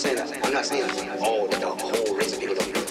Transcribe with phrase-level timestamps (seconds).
[0.00, 0.46] not saying that.
[0.46, 2.88] I'm not saying all the, the whole race of people don't do it.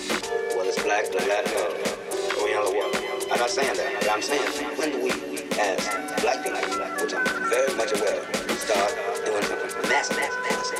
[0.53, 2.93] Whether it's black, black, uh, or yellow, what?
[3.33, 4.45] I'm not saying that, but I'm saying
[4.77, 5.09] when do we,
[5.57, 5.81] as
[6.21, 6.61] black people,
[7.01, 8.29] which I'm very much aware of,
[8.61, 8.93] start
[9.25, 10.77] doing something massive, massive, massive?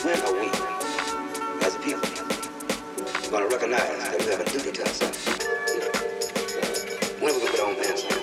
[0.00, 0.48] When are we,
[1.60, 2.08] as a people,
[3.28, 5.20] going to recognize that we have a duty to ourselves?
[5.76, 5.92] Know,
[7.20, 8.16] when are we going to put our own pants on?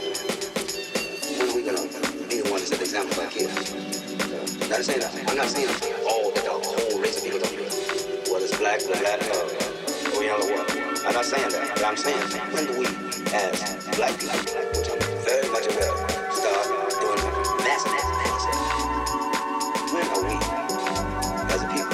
[1.37, 1.85] When are we going to
[2.33, 3.53] be the one to set the example for our kids?
[4.73, 5.13] Not saying that.
[5.29, 5.69] I'm not saying
[6.01, 6.02] all
[8.63, 10.71] Whether it's black, black, uh, or yellow, what?
[11.05, 12.15] I'm not saying that, but I'm saying
[12.55, 12.85] when do we,
[13.35, 13.59] as
[13.99, 14.39] black people,
[14.71, 15.99] which I'm very much aware of,
[16.31, 17.19] start doing
[17.59, 17.91] massive,
[18.23, 18.55] massive?
[19.91, 20.39] When are we,
[21.51, 21.91] as a people,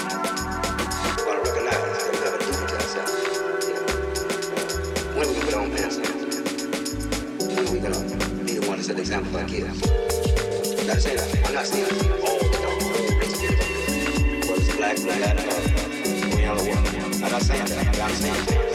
[1.26, 3.18] going to recognize that we have a duty to ourselves?
[5.18, 6.06] When are we going to put own pants on?
[7.50, 8.06] When are we going to
[8.46, 9.74] be the one to set the example for our kids?
[10.86, 11.34] Not saying that.
[11.50, 11.90] I'm not saying
[12.22, 12.86] all the whole
[13.18, 14.46] race don't do it.
[14.46, 15.59] Whether it's black, black, uh,
[16.64, 17.24] what?
[17.24, 18.69] I'm not saying that, but I'm saying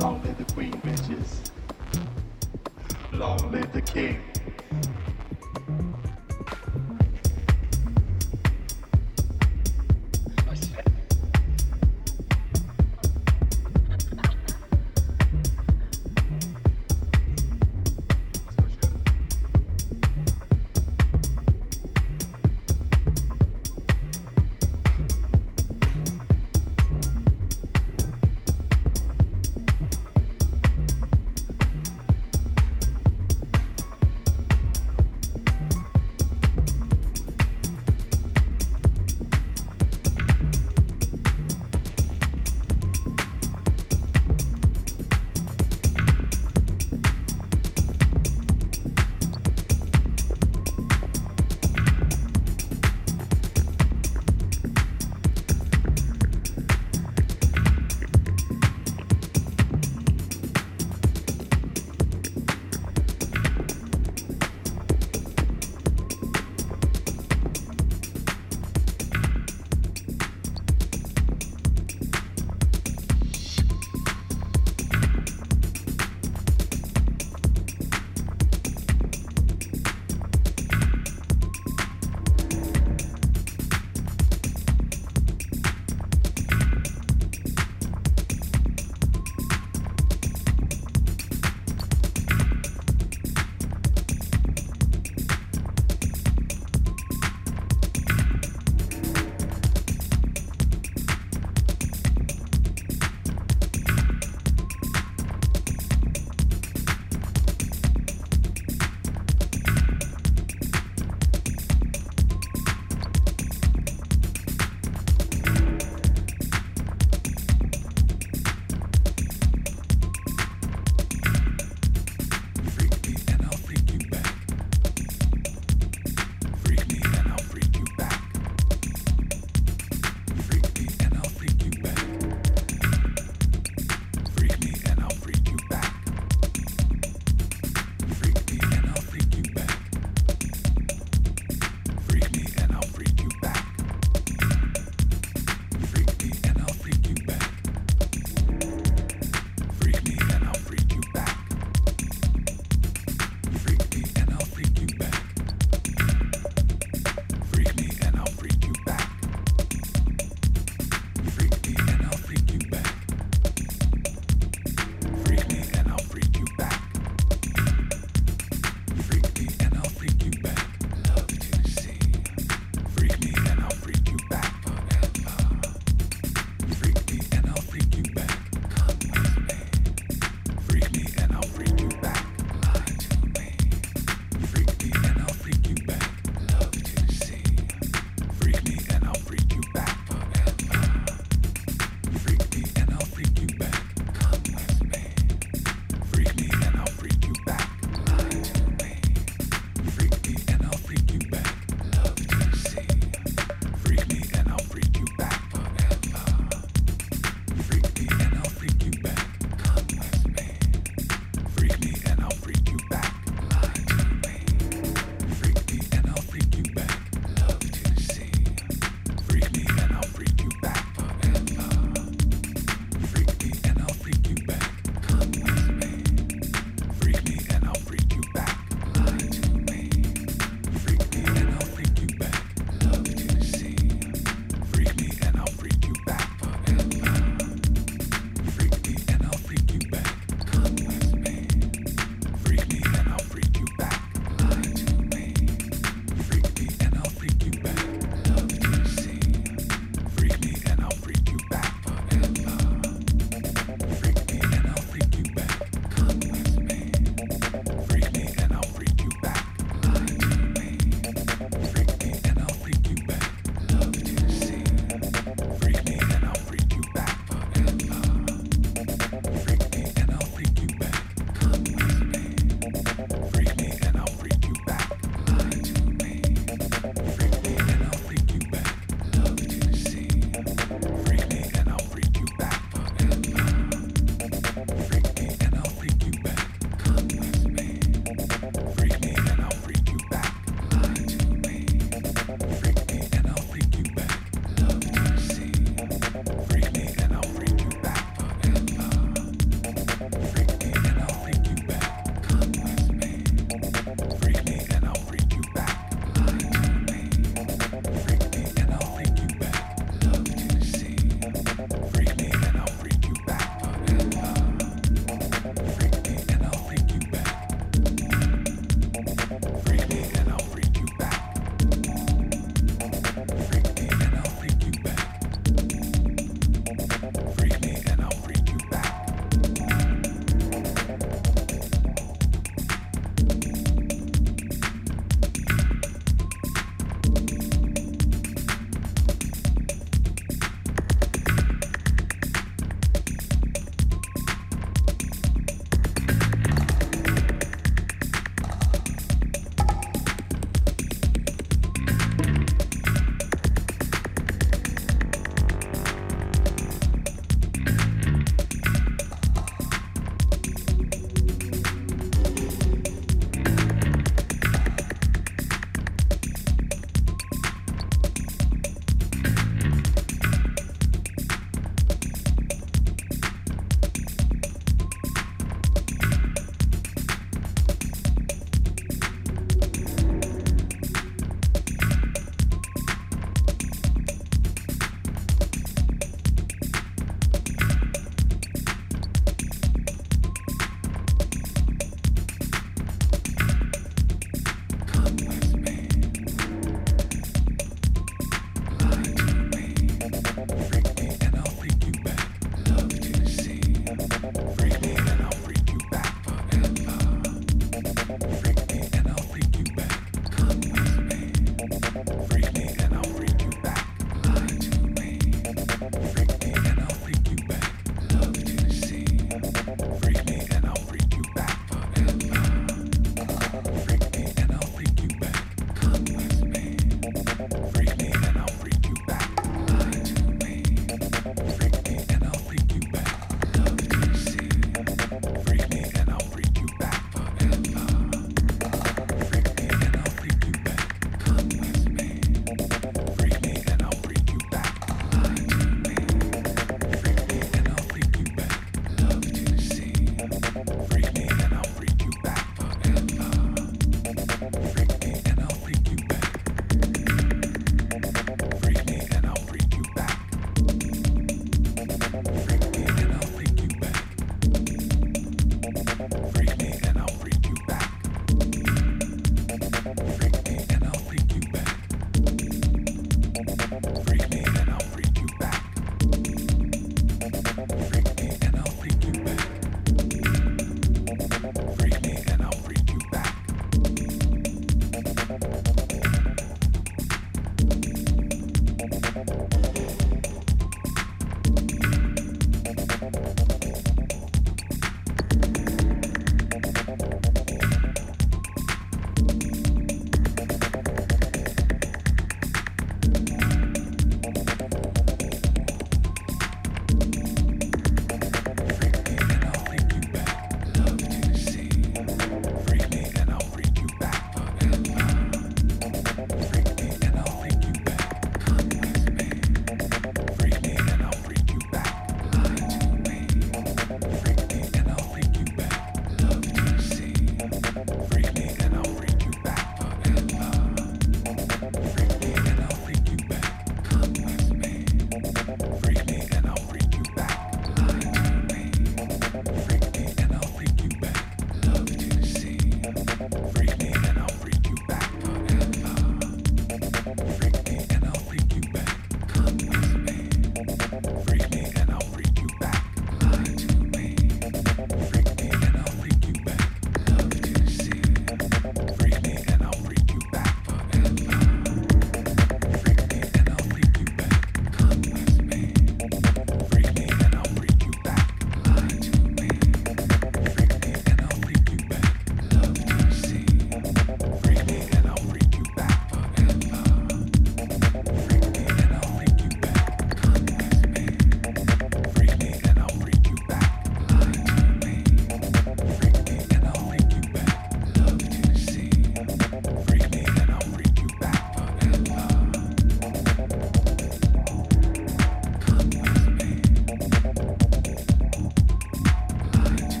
[0.00, 1.50] Long live the queen, bitches.
[3.12, 4.20] Long live the king.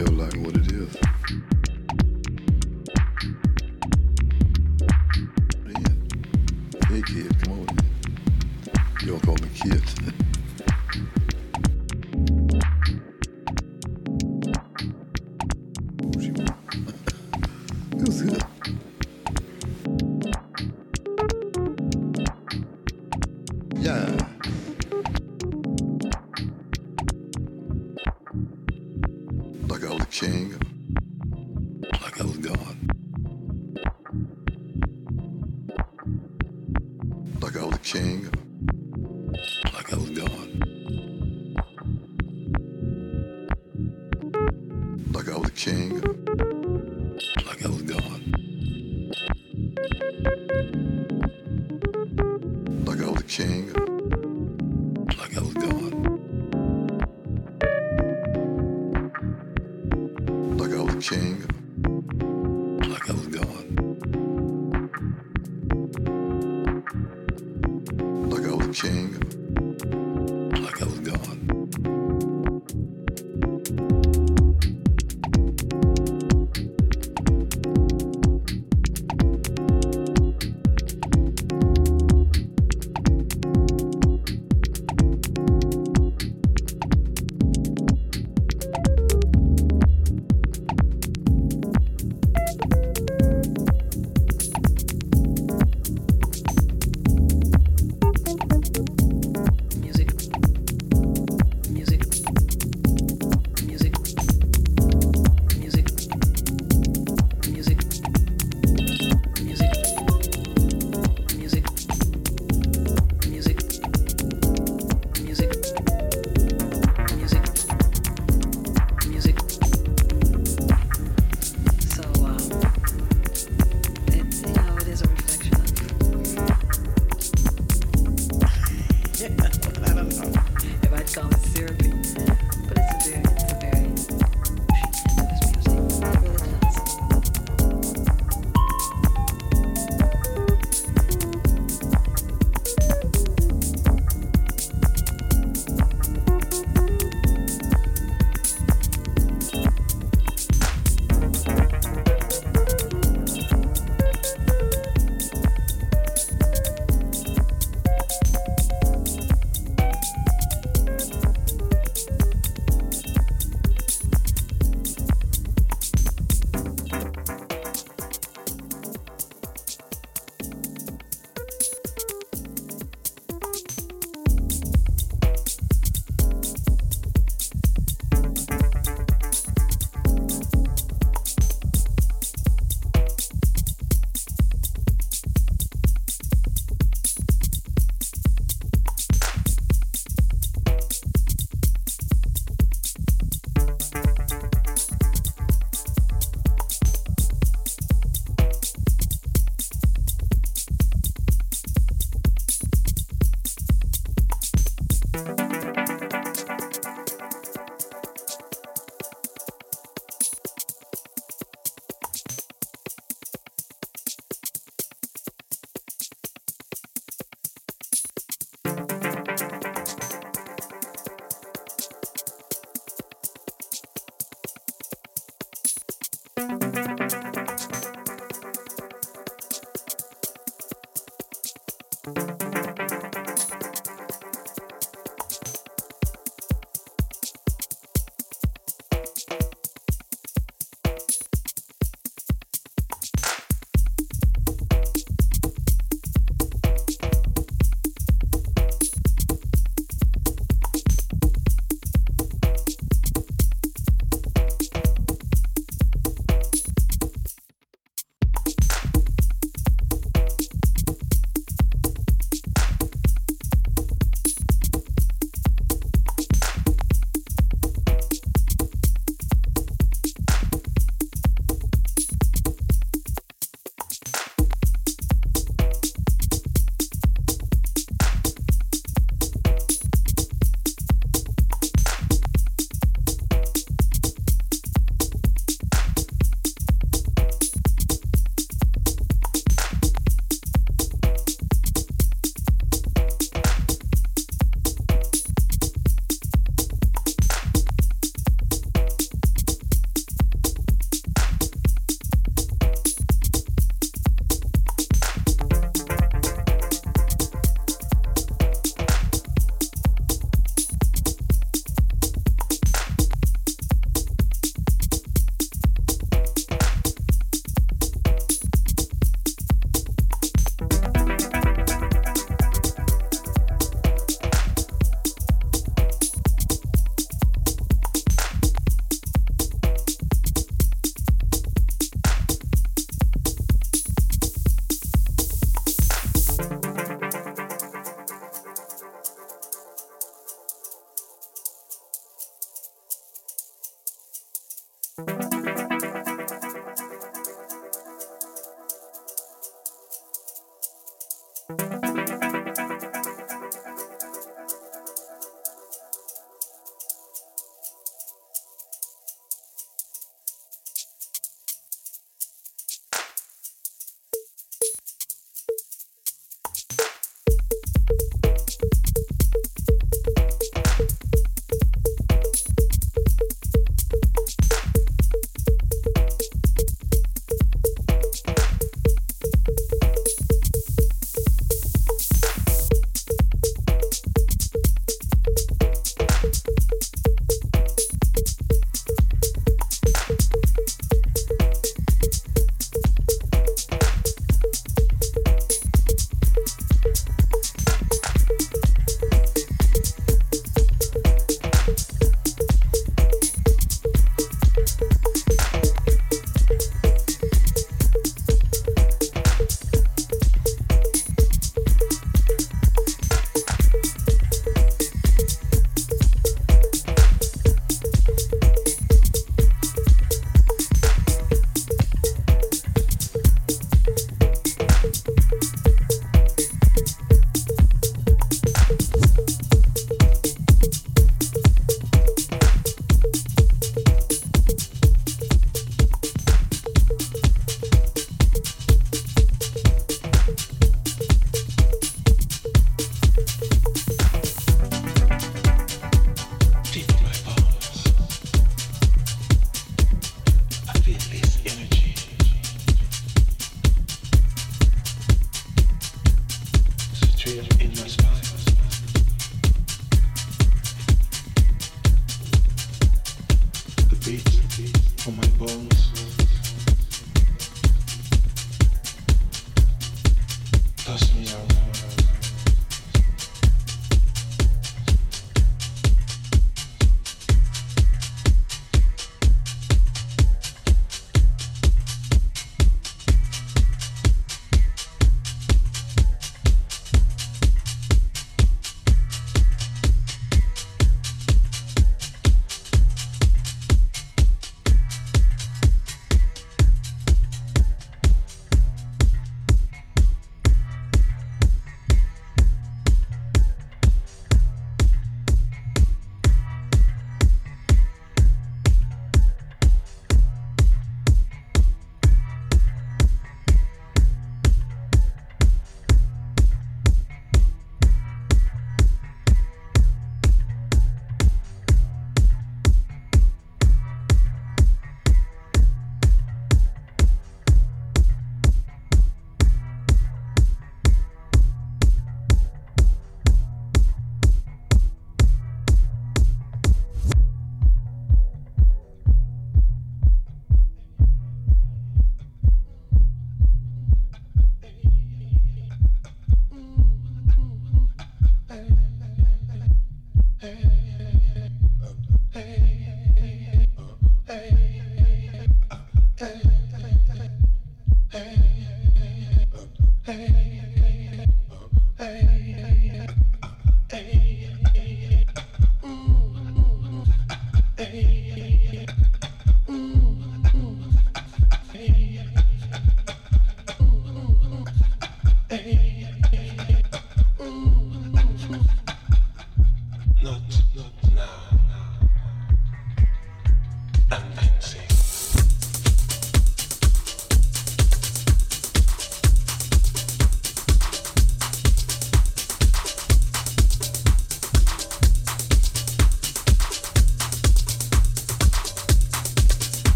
[0.00, 1.05] It like what it is.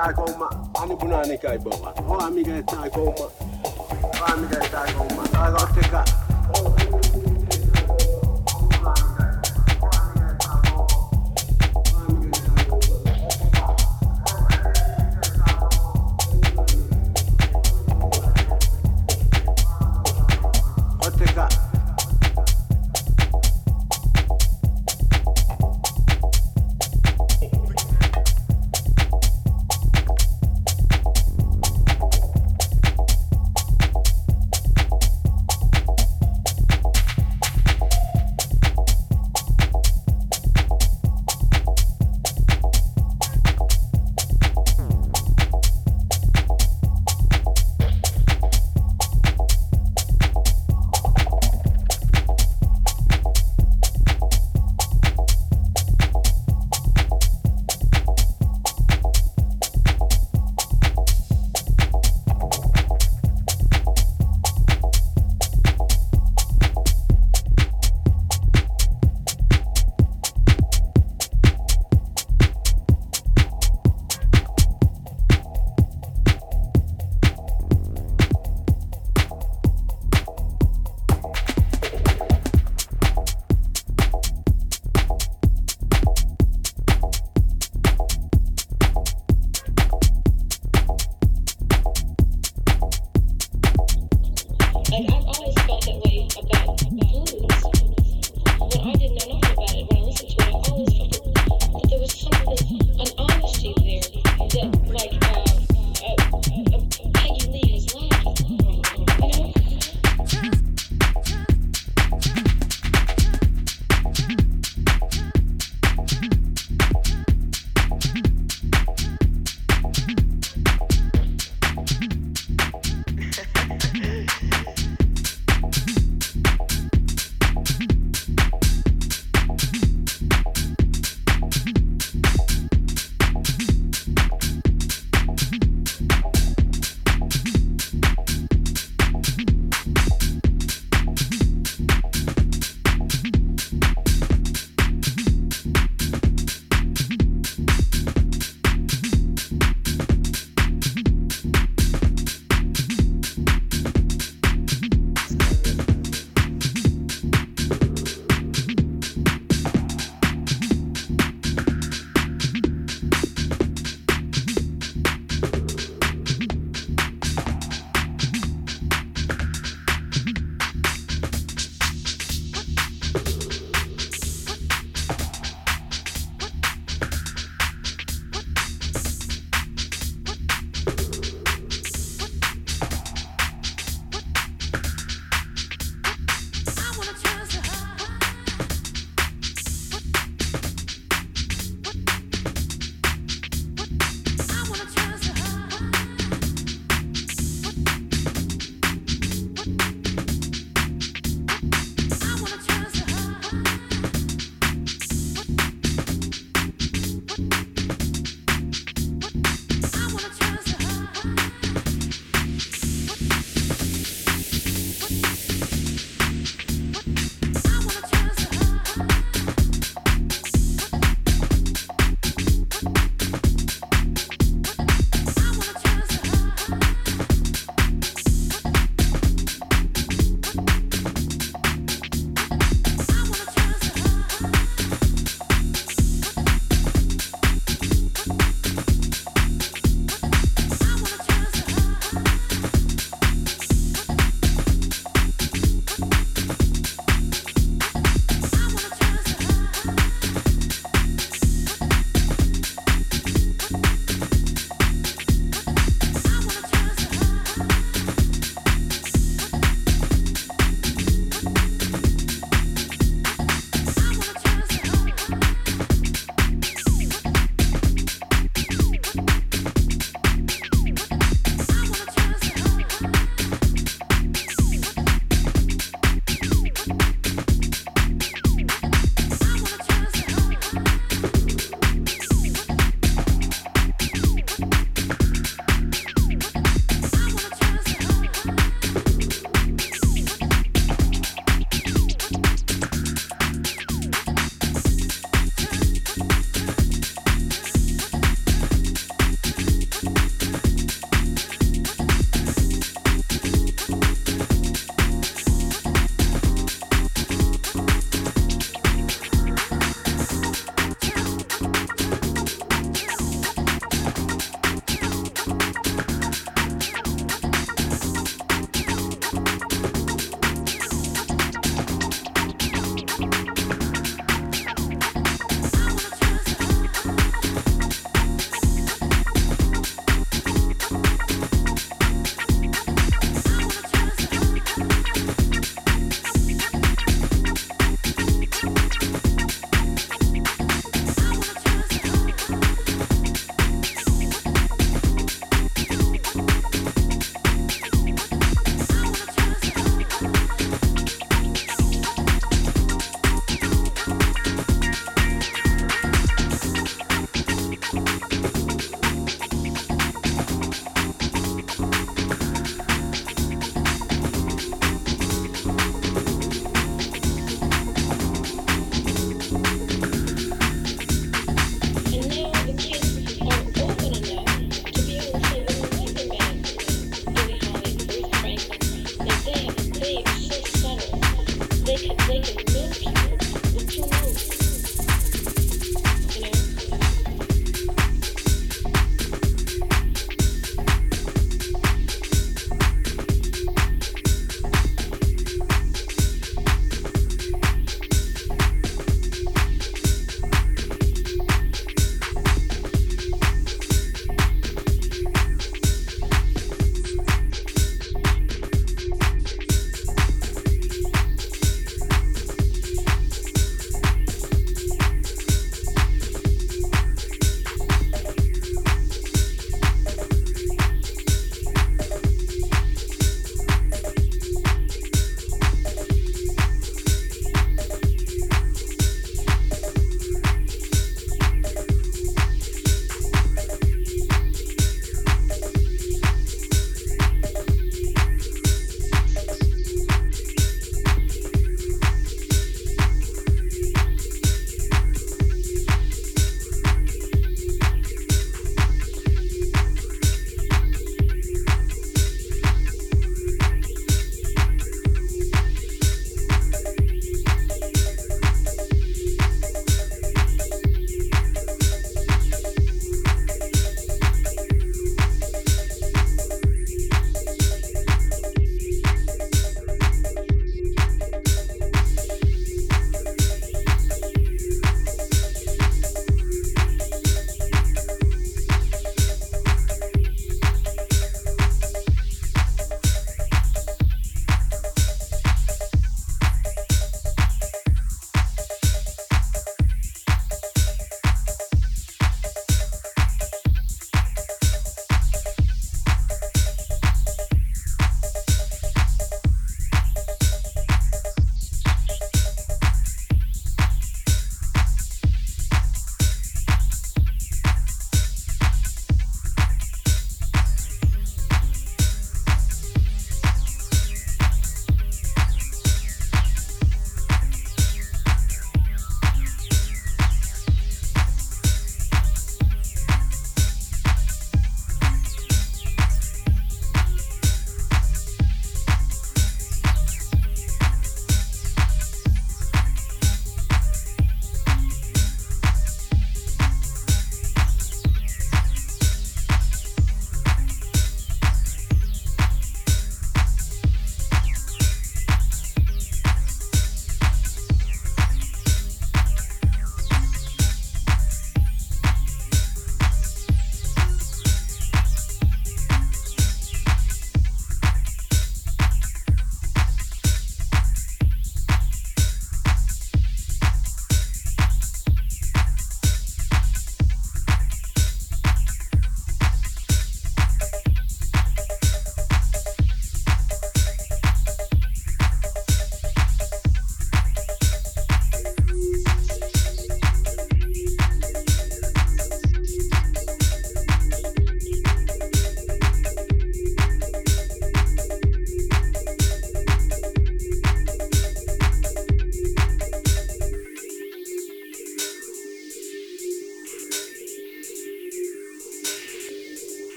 [0.00, 0.48] taiko ma
[0.82, 3.26] ani bunani kai bawa o ami taiko ma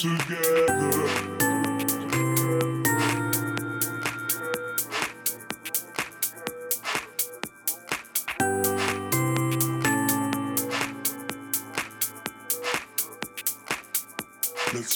[0.00, 0.04] Let's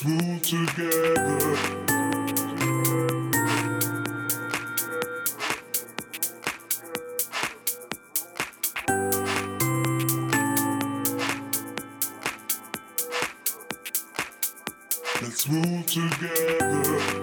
[0.04, 1.81] move together.
[15.48, 17.21] Move together.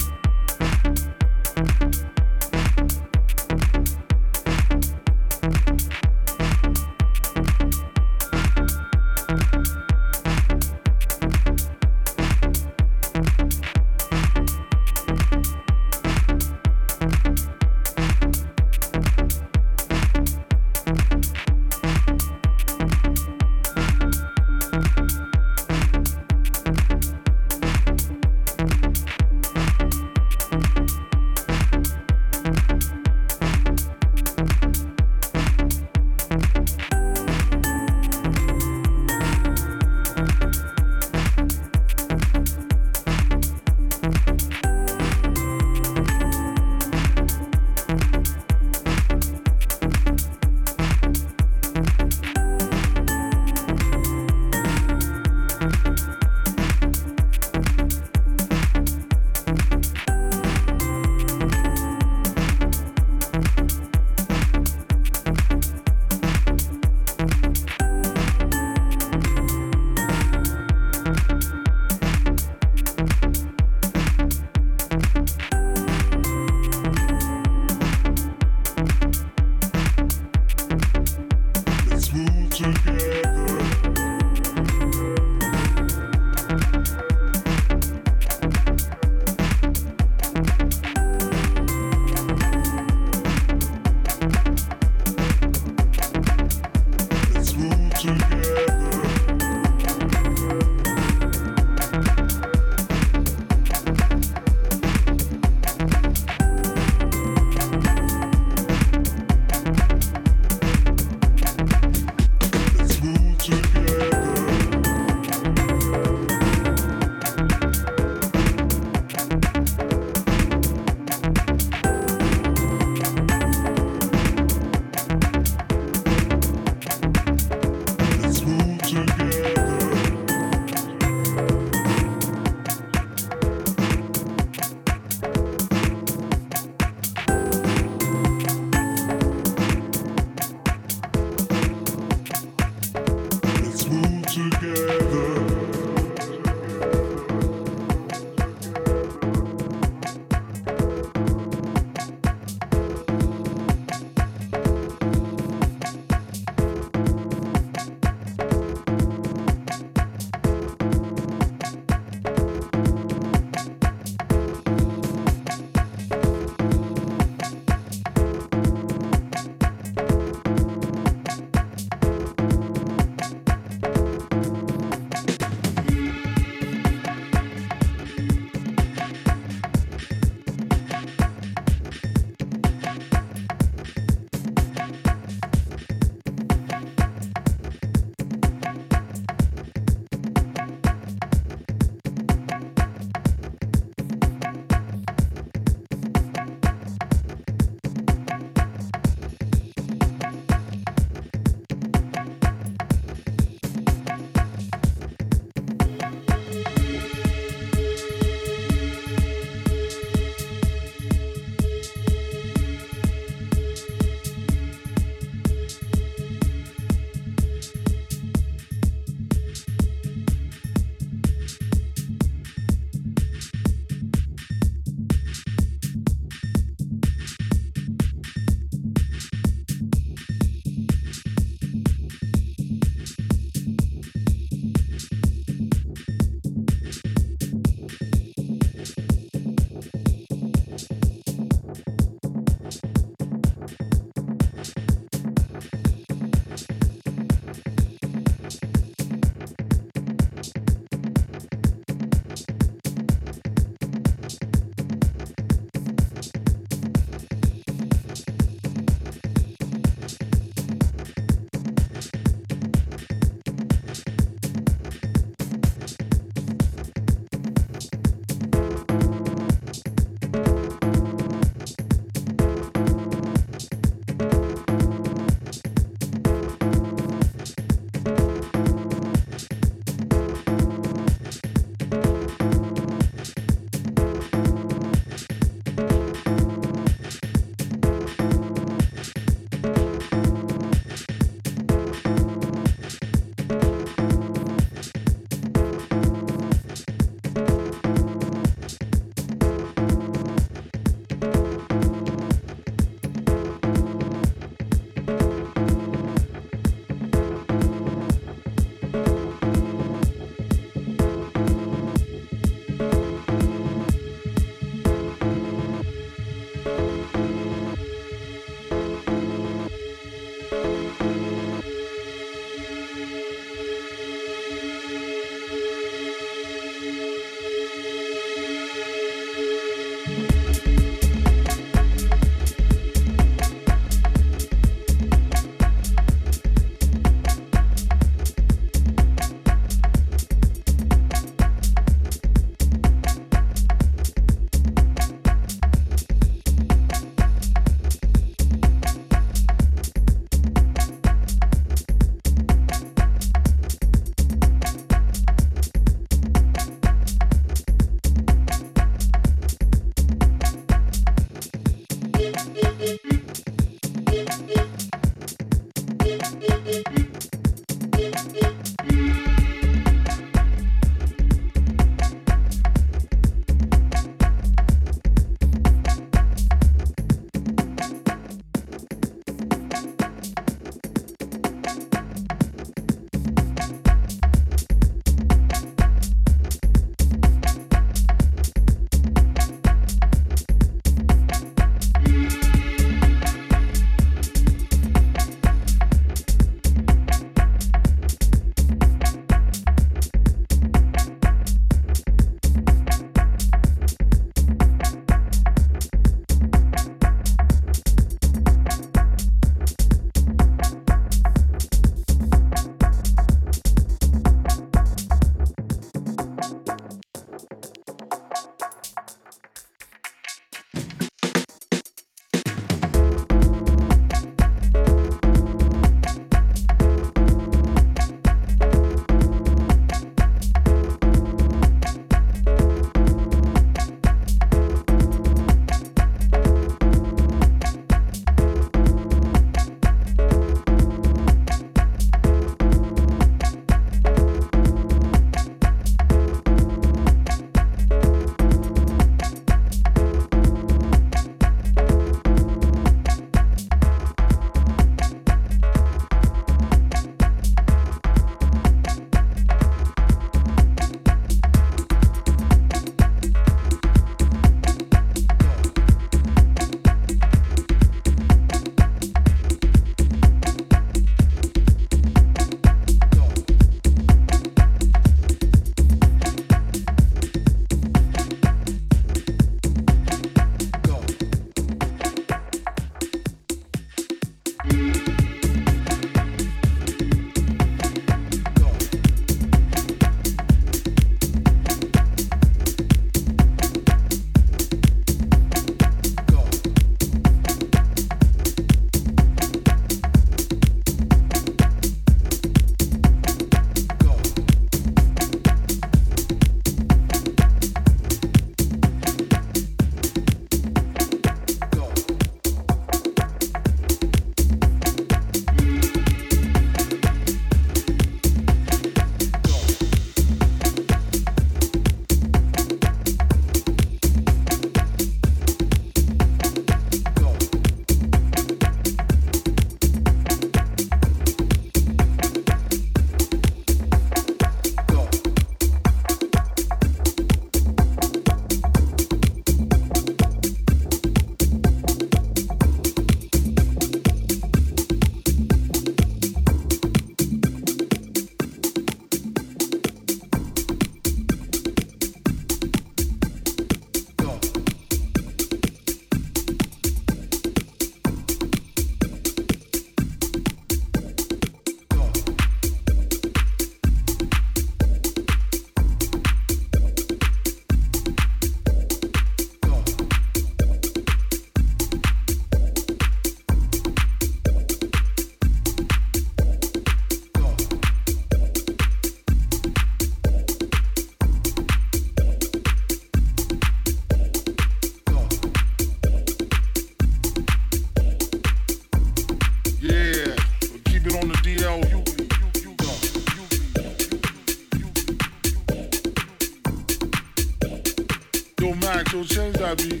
[599.71, 600.00] Runaway.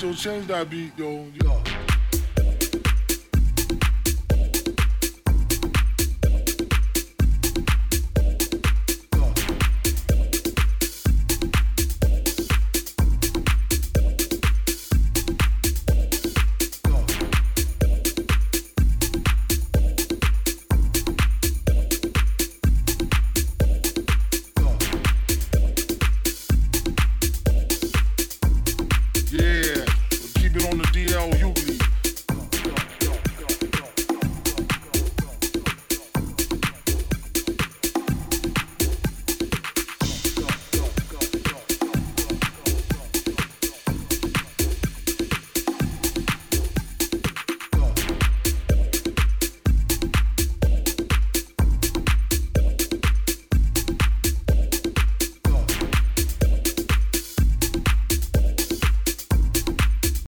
[0.00, 1.41] Yo, change that beat, yo.